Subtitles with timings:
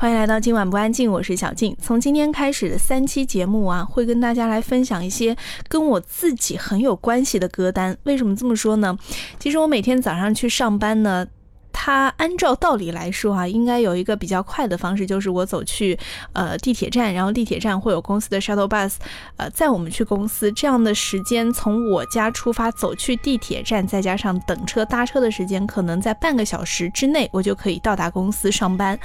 [0.00, 1.76] 欢迎来到今晚不安静，我是小静。
[1.78, 5.36] 从今天开始的三期节目啊，会跟大家来分享一些
[5.68, 7.94] 跟我自己很有关系的歌单。
[8.04, 8.96] 为什么这么说呢？
[9.38, 11.26] 其实我每天早上去上班呢，
[11.70, 15.98] 它按照道理来说啊，应该有一个比较快的方式，就是我走去
[16.32, 18.94] 呃地铁站，然后地铁站会有公司的 shuttle bus，
[19.36, 20.50] 呃载我们去公司。
[20.52, 28.98] 这样的时间从我家出发走去地铁站，再加上等车搭车的时间，可能在半个小时之内，我就可以到达公司上班。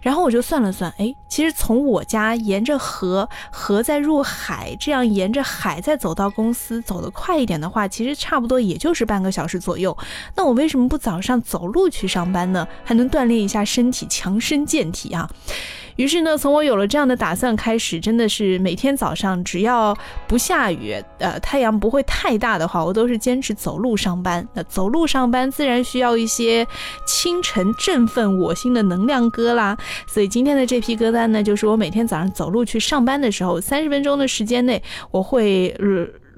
[0.00, 9.96] 然后我就算了算，哎，其实从我家沿着河，河再入海，这样沿着海再走到公司，走得快一点的话，其实差不多也就是半个小时左右。
[10.34, 12.66] 那我为什么不早上走路去上班呢？
[12.84, 15.28] 还能锻炼一下身体，强身健体啊！
[15.96, 19.96] 于是呢，从我有了这样的打算开始，真的是每天早上只要
[20.26, 24.46] 不下雨，呃，太阳不会太大的话，我都是坚持走路上班。
[24.54, 26.66] 那走路上班自然需要一些
[27.06, 29.76] 清晨振奋我心的能量歌啦。
[30.06, 35.74] 所以今天的这批歌单呢，就是我每天早上走路去上班的时候，三十分钟的时间内，我会。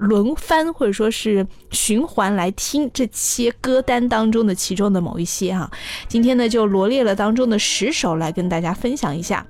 [0.03, 5.69] 轮番或者说是循环来听这些歌单当中的其中的某一些哈，
[6.07, 9.45] 今天呢就罗列了当中的十首来跟大家分享一下。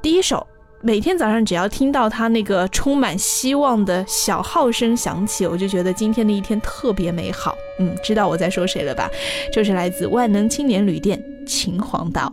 [0.00, 0.46] 第一首，
[0.80, 7.54] 每天早上只要听到他那个充满希望的小号声响起，我就觉得今天的一天特别美好。
[7.80, 9.10] 嗯，知道我在说谁了吧？
[9.52, 12.32] 就是来自万能青年旅店秦皇岛。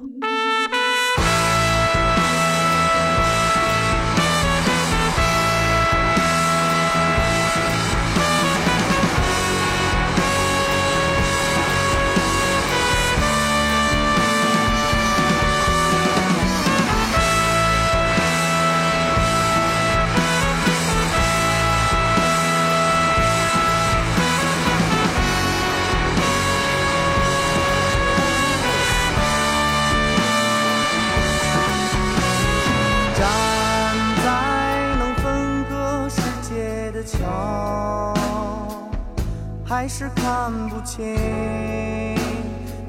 [40.97, 42.15] 看不清，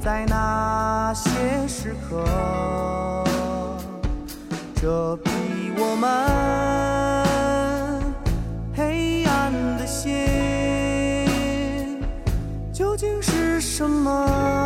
[0.00, 1.28] 在那些
[1.68, 2.24] 时刻，
[4.74, 5.30] 遮蔽
[5.76, 6.08] 我们
[8.74, 10.14] 黑暗的心，
[12.72, 14.57] 究竟是什么？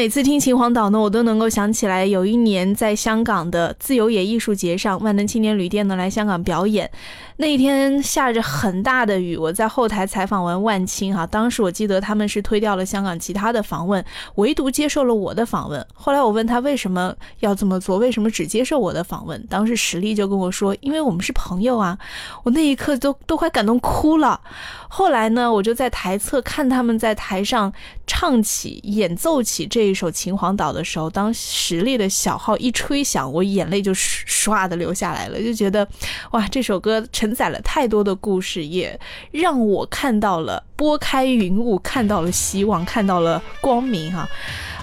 [0.00, 6.90] 每次听秦皇岛呢，我都能够想起来有一年在香港的自由野艺术节上，万能青年旅店呢来香港表演。
[7.36, 14.02] 那一天下着很大的雨，我在后台采访完万青哈，当时我记得他们是推掉了香港其他的访问，
[14.36, 15.86] 唯独接受了我的访问。
[15.92, 19.42] 后来我问他为什么要这么做，为什么只接受我的访问？
[19.48, 21.98] 当时实力就跟我说，因为我们是朋友啊。
[22.42, 24.40] 我那一刻都都快感动哭了。
[24.88, 27.72] 后来呢，我就在台侧看他们在台上
[28.06, 35.86] 唱起、演奏起这一首《秦皇岛》的时候，当实力的小号一吹响，我眼泪就唰的流下来了，就觉得
[36.30, 38.98] 哇，这首歌承载了太多的故事，也
[39.32, 44.28] 让我看到了拨开云雾，看到了希望，看到了光明哈。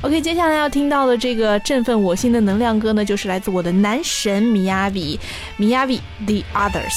[0.02, 5.20] OK，接下来要听到的这个振奋我心的能量歌呢，就是来自我的男神米亚比，
[5.56, 6.94] 米亚比 The Others。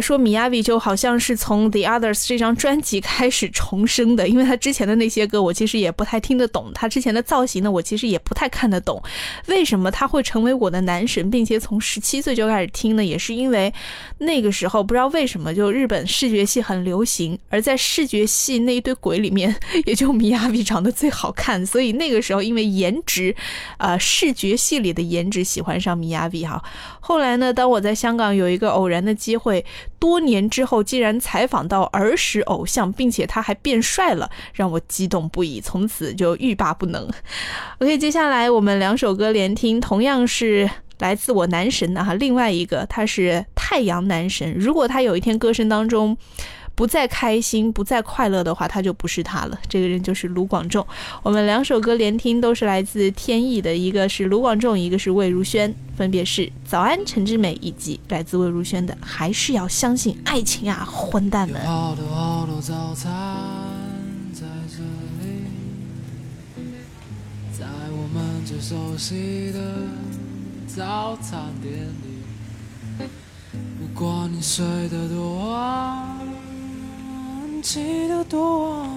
[0.00, 9.02] 说米亚比就好像是从 The Others 这张专辑开始重生的，因为他之前的那些歌我其实也不太听得懂，他之前的造型呢我其实也不太看得懂。
[9.46, 13.04] 为什么他会成为我的男神，并且从十七岁就开始听呢？
[13.04, 13.72] 也是因为
[14.18, 19.54] 那个时候不知道为什么就日本视觉系很流行，而在视觉系那一堆鬼里面，
[19.86, 23.34] 也就米亚比长得最好看，所以那个时候因为颜值，
[23.78, 26.62] 呃，视觉系里的颜值喜欢上米亚比哈。
[27.00, 29.64] 后来呢，当我在香港有一个偶然的机会。
[29.98, 37.08] 多年之后，竟然采访到儿时偶像，并且他还变帅了，让我激动不已，从此就欲罢不能。
[37.80, 44.54] OK，接下来我们两首歌连听，同样是来自我男神的哈，另外一个他是太阳男神。
[44.54, 46.16] 如果他有一天歌声当中。
[46.78, 49.58] 不再开心、不再快乐的话，他就不是他了。
[49.68, 50.86] 这个人就是卢广仲。
[51.24, 61.60] 我们两首歌连听都是来自天意的，一个是卢广仲，一个是魏如萱，分别是《早安陈志美》以及来自魏如萱的《还是要相信爱情啊，混蛋们》。
[61.66, 63.10] 好多好多早餐
[64.32, 64.78] 在这
[65.26, 66.62] 里，
[67.58, 69.58] 在我们最熟悉的
[70.68, 73.08] 早餐店里。
[73.80, 75.58] 不管你睡得多，
[77.70, 78.88] 记得多晚，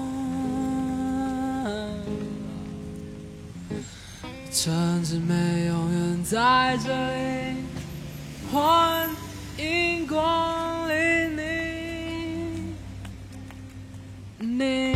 [4.49, 7.57] 陈志美永远在这里，
[8.49, 9.09] 欢
[9.57, 11.41] 迎光临你。
[14.39, 14.90] 你。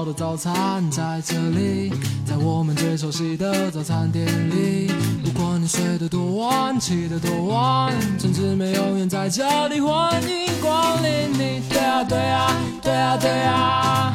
[0.00, 1.92] 好多好多早餐在这里，
[2.24, 4.90] 在我们最熟悉的早餐店里。
[5.22, 11.62] 不管你睡得多晚，起得多晚，陈志美永远在这里，欢迎光临你。
[11.68, 12.50] 对啊对啊
[12.82, 14.14] 对啊，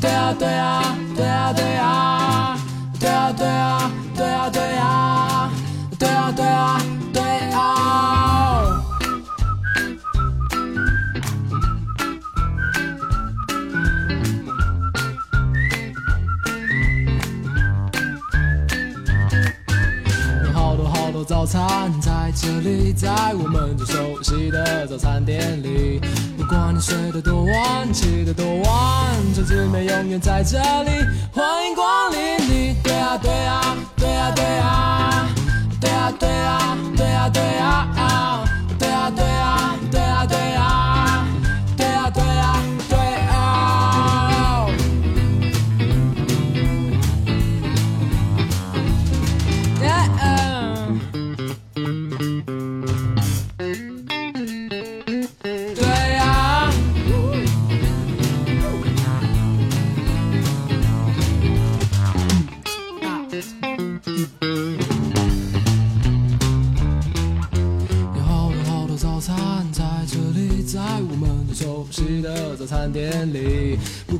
[0.00, 2.58] 对啊对啊对啊对啊，
[2.98, 5.50] 对啊对啊对啊对啊，
[5.98, 7.05] 对啊对啊对啊。
[21.26, 26.00] 早餐在这里，在我们最熟悉的早餐店里。
[26.36, 30.90] 不管你睡得多晚，起得多晚，这滋味永远在这里，
[31.32, 32.18] 欢迎光临
[32.48, 32.76] 你。
[32.80, 35.28] 对啊对啊对啊对啊，
[35.80, 38.44] 对啊对啊对啊对啊，对啊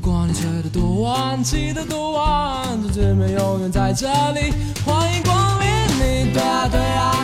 [0.07, 4.53] 管你睡得多晚，起得多晚，这姊妹永远在这里，
[4.85, 6.31] 欢迎光临你。
[6.33, 7.16] 对啊对啊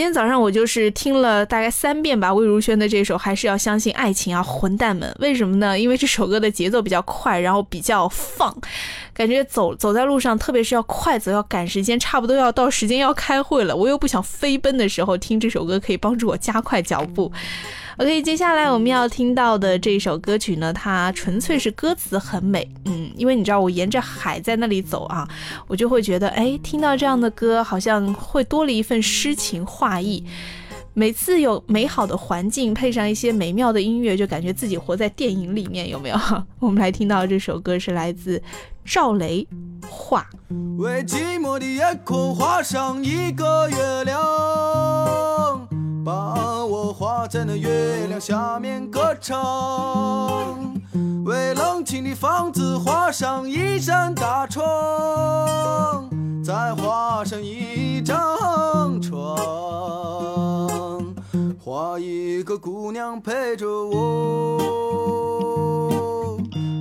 [0.00, 5.14] 今天早上我就是听了大概三遍吧，魏如萱的这首《还是要相信爱情》啊，混蛋们！
[5.18, 5.78] 为什么呢？
[5.78, 8.56] 因为这首歌的节奏比较快，然后比较放，
[9.12, 17.30] 感觉走走在路上，特别是要快走、要赶时间，差不多要到时间要开会了，我又不想飞奔的时候，听这首歌可以帮助我加快脚步。
[18.00, 25.28] OK，接下来我们要听到的这首歌曲呢，它纯粹是歌词很美，嗯，因为你知道我沿着海在那里走啊，
[25.66, 30.24] 我就会觉得，哎，听到这样的歌，好像会多了一份诗情画意。
[30.94, 36.16] 每次有美好的环境，配上一些美妙的音乐，就感觉自己活在电影里面，有没有？
[36.58, 38.42] 我们来听到这首歌是来自
[38.82, 39.46] 赵雷
[39.86, 40.26] 《画》。
[40.78, 45.68] 为寂寞的夜空画上一个月亮，
[46.04, 50.74] 把我画在那月亮下面歌唱。
[51.24, 54.64] 为冷清的房子画上一扇大窗，
[56.42, 59.38] 再画上一张床，
[61.62, 64.58] 画一个姑娘陪着我，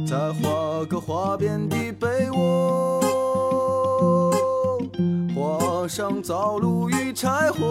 [0.08, 3.02] 再画个花边的被窝。
[5.36, 7.66] 画上灶炉与柴火，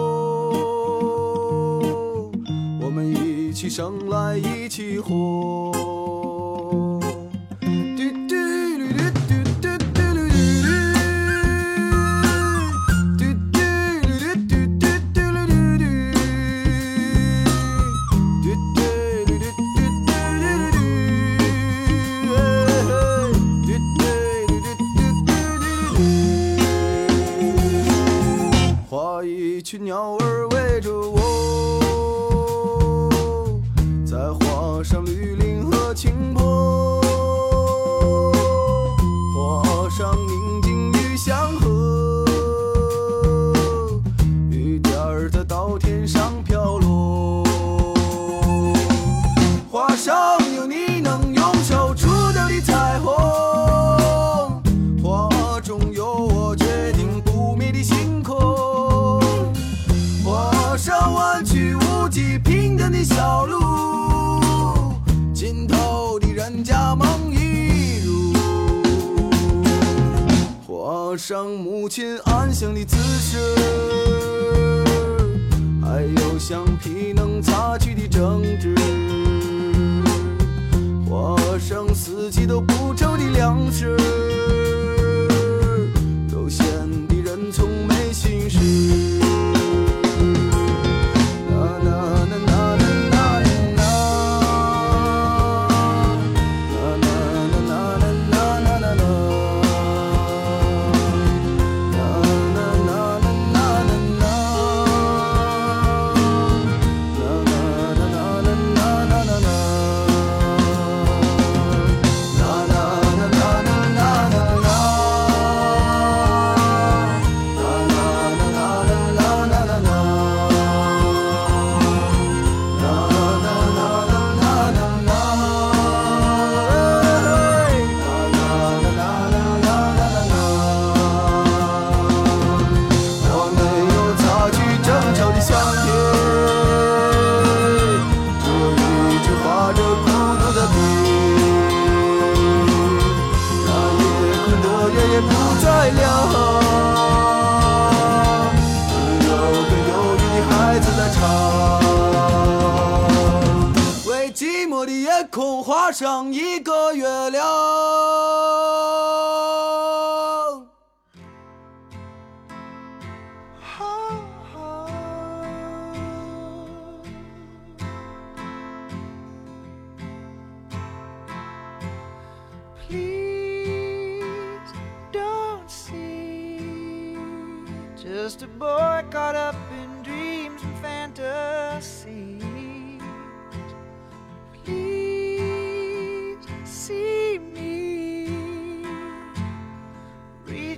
[3.03, 5.71] 一起生来一起活。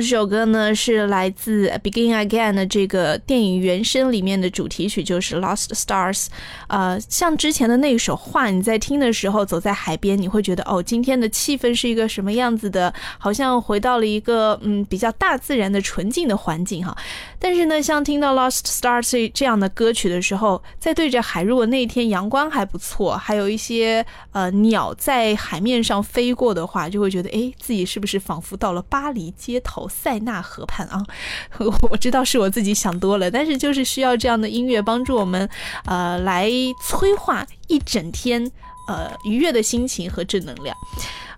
[0.00, 6.24] 这首歌呢，是来自《Begin Again》的这个电影原声里面的主题曲，就是《Lost Stars》。
[6.68, 12.92] 呃，像之前的那一首《画》，你在听的时候，走在海边，你会觉得哦，今天的气氛是一个什么样子的？
[13.18, 16.96] 好像回到了一个嗯比较大自然的纯净的环境哈。
[17.38, 29.06] 但是呢，像听到《Lost Stars》这样的歌曲的时候，在对着海，如果那一天阳光还不错，还有一些呃鸟在海面上飞过的话，就会觉得哎，自己是不是仿佛到了巴？
[29.16, 31.04] 黎街头塞纳河畔啊。
[31.90, 35.48] 我知道是我自己想多了，但是就是需要这样的音乐帮助我们，
[35.84, 36.50] 呃，来
[36.82, 38.50] 催化一整天
[38.86, 40.76] 呃愉悦的心情和正能量。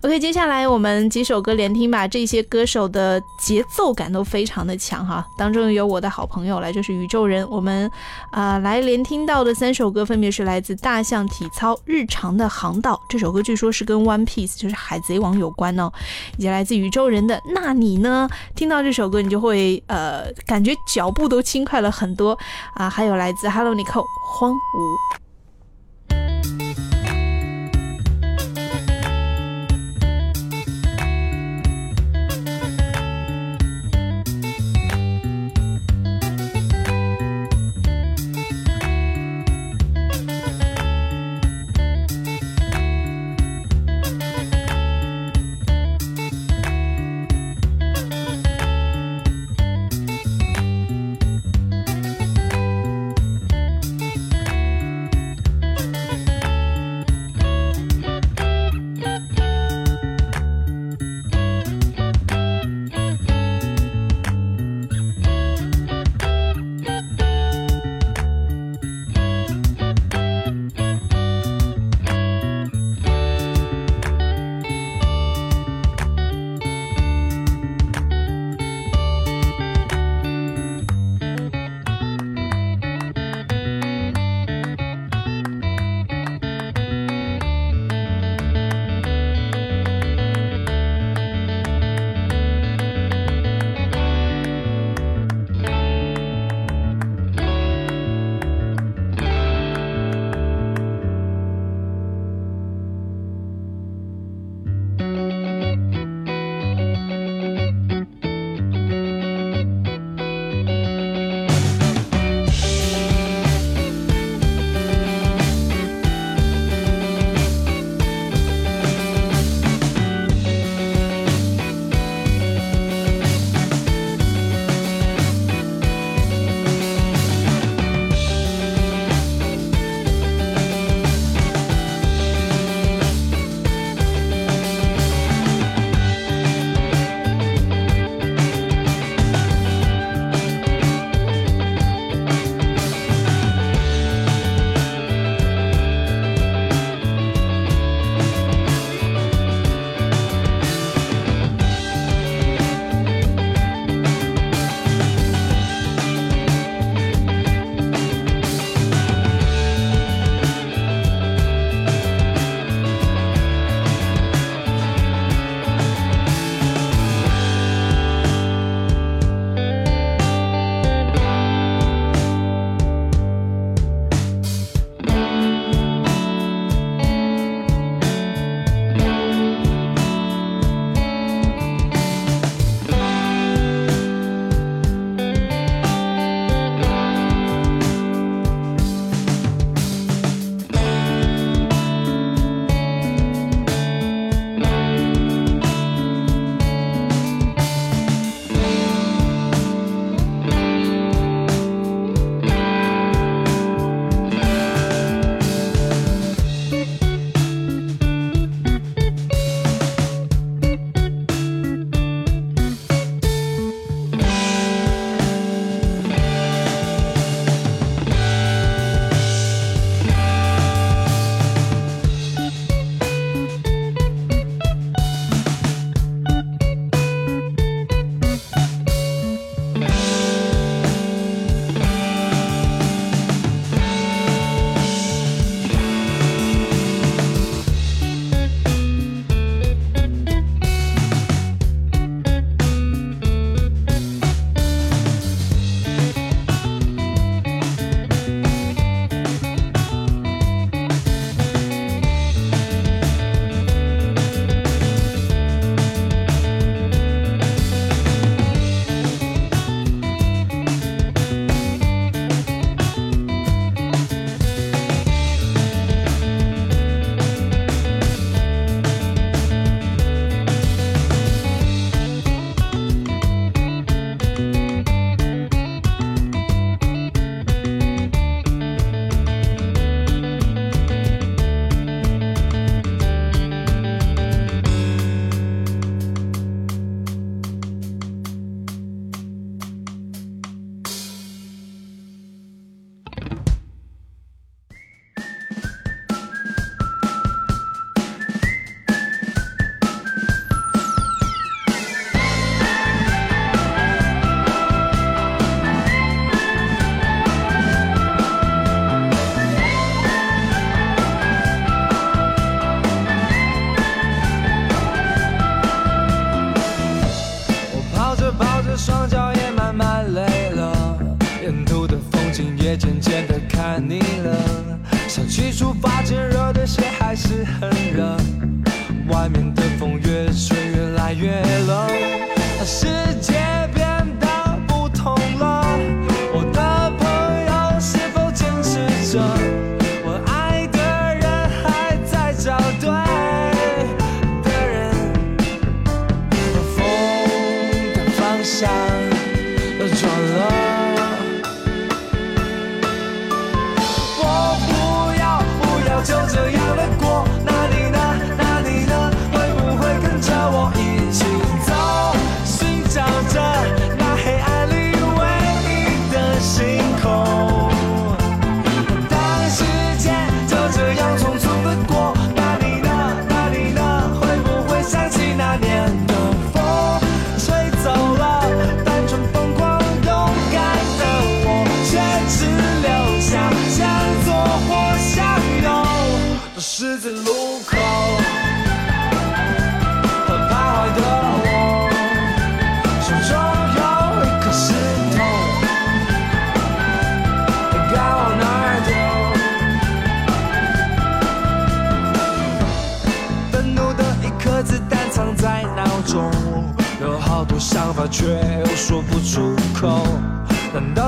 [0.01, 2.07] OK，接下来我们几首歌连听吧。
[2.07, 7.45] 这些歌手的节奏感都非常的强哈，当中有我的好朋友来，就是宇宙人。
[7.49, 7.85] 我们
[8.31, 15.91] 啊、呃来连听到的三首歌分别是来自大象体操《日常的航道》这首歌，据说是跟 One Piece 就是海贼王有关哦，
[16.37, 18.29] 以及来自宇宙人的那你呢？
[18.55, 22.37] 听到这首歌，你就会呃感觉脚步都轻快了很多
[22.73, 25.28] 啊、还有来自 Hello Nico 荒芜。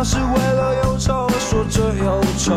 [0.04, 2.54] 是为了忧愁，说着忧愁，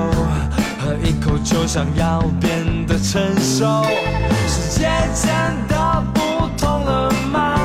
[0.81, 3.85] 喝一口就想要变得成熟。
[4.49, 5.29] 世界真
[5.69, 7.64] 的不同了吗？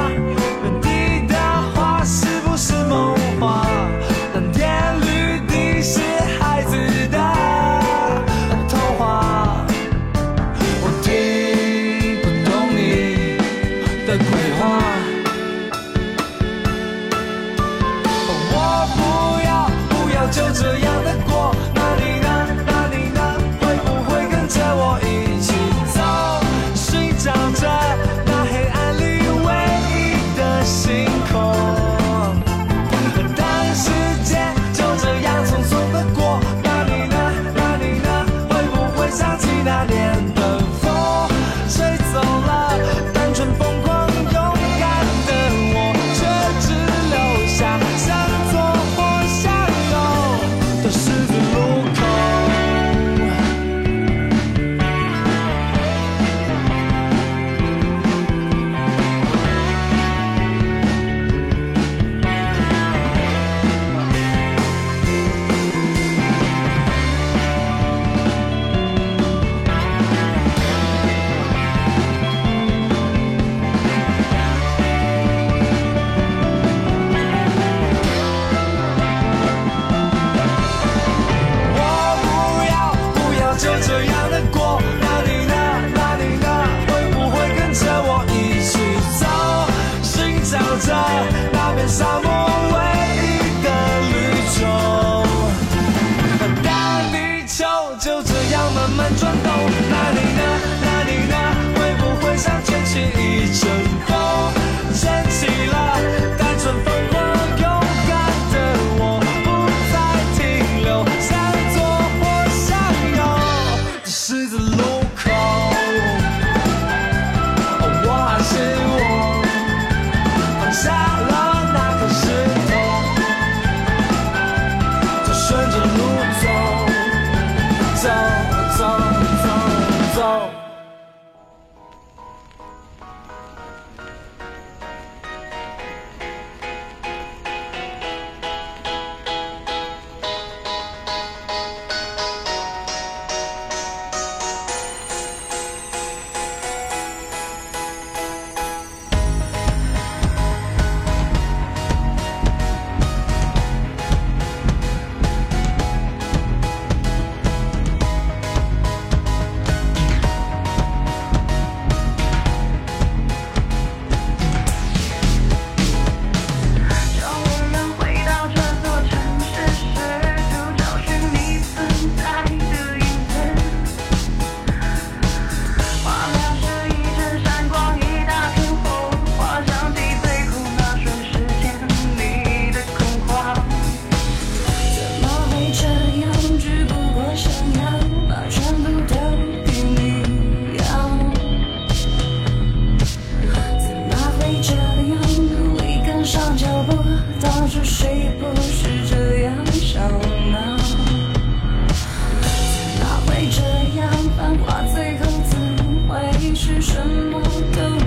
[206.62, 207.42] 是什么
[207.72, 207.99] 都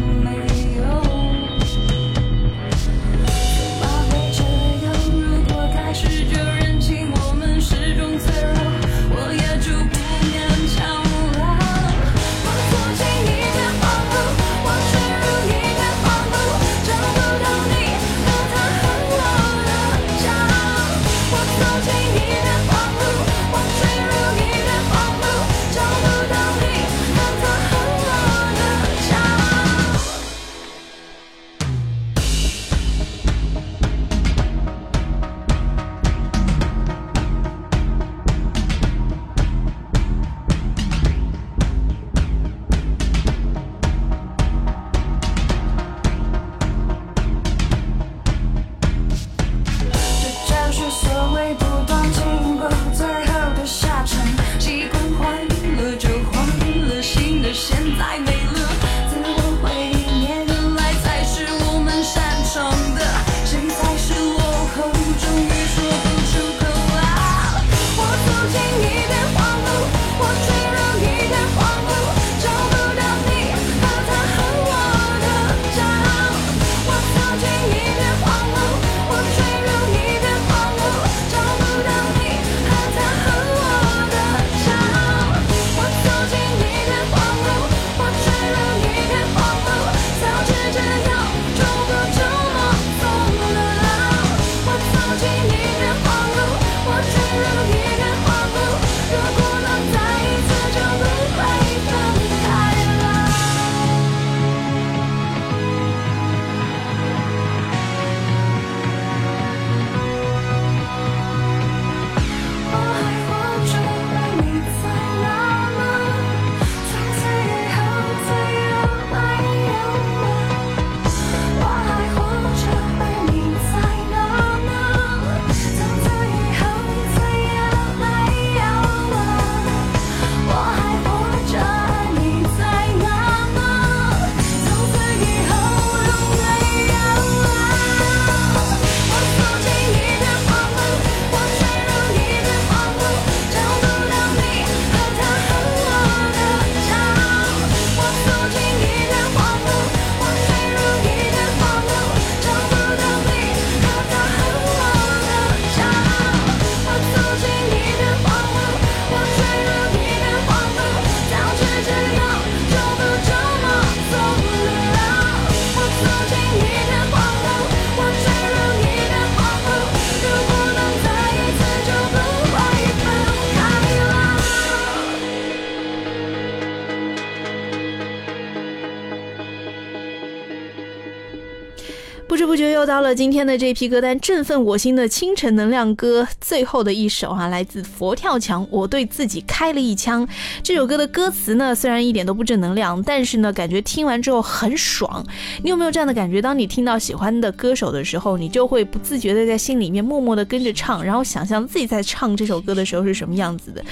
[182.32, 190.26] 不知不觉又到了今天的这批歌单，振奋我心的清晨能量歌，最后的一首啊，来自佛跳墙，我对自己开了一枪。
[190.62, 195.22] 这首歌的歌词呢，虽然一点都不正能量，但是呢，感觉听完之后很爽。
[195.62, 196.40] 你有没有这样的感觉？
[196.40, 203.84] 当你听到喜欢的歌手的时候，你就会不自觉的在心里面默默的跟着唱，然后想象自己在唱这首歌的时候是什么样子的。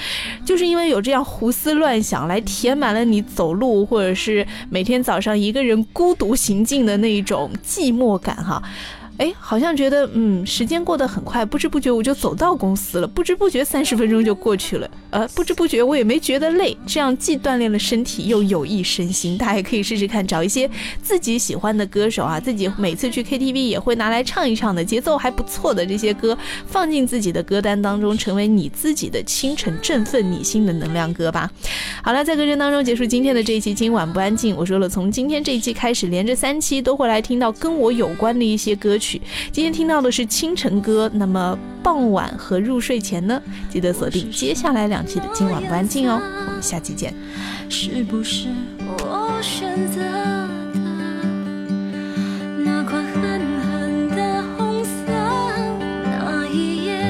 [0.43, 8.61] 就是因为有这样胡思乱想，来填满了你走路或者是每天早上一个人孤独行进的那一种寂寞感哈。
[9.21, 19.37] 哎，好像觉得嗯，时间过得很快，不知不觉我就走到公司了，不知不觉三十分钟就过去了，呃，不知不觉我也没觉得累，这样既锻炼了身体，又有益身心。
[19.37, 20.67] 大家也可以试试看，找一些
[21.03, 31.47] 自己喜欢的歌手啊，自己每次去 KTV 也会拿来唱一唱的，节奏还不错的这些歌，放进自己的歌单当中，成为你自己的清晨振奋你心的能量歌吧。
[32.01, 34.55] 好了，在歌声当中结束今天的这一期，今晚不安静。
[34.55, 39.10] 我说了，从今天这一期开始，连着三期都会来听到跟我有关的一些歌曲。
[39.51, 46.21] 今天听到的是清晨歌，那么傍晚和入睡前呢，记得锁定接下来两期的今晚不安静哦。
[46.47, 47.13] 我们下期见。
[47.69, 48.47] 是不是
[48.79, 50.47] 我选择的
[52.65, 53.21] 那款狠
[53.61, 54.89] 狠的红色？
[56.03, 57.01] 那一夜，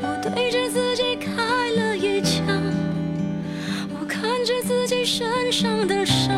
[0.00, 2.46] 我对着自己开了一枪，
[4.00, 6.34] 我看着自己身上的伤，